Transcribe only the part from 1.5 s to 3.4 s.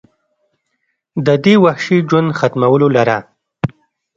وحشي ژوند ختمولو لره